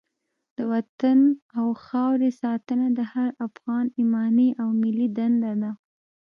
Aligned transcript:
د 0.55 0.57
وطن 0.73 1.19
او 1.59 1.67
خاورې 1.85 2.29
ساتنه 2.41 2.87
د 2.97 2.99
هر 3.13 3.29
افغان 3.47 3.85
ایماني 3.99 4.49
او 4.61 4.67
ملي 4.81 5.07
دنده 5.17 5.53
ده. 5.61 5.71